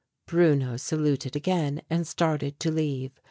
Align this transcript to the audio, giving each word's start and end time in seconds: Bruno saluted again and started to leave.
Bruno 0.25 0.77
saluted 0.77 1.35
again 1.35 1.83
and 1.87 2.07
started 2.07 2.59
to 2.59 2.71
leave. 2.71 3.11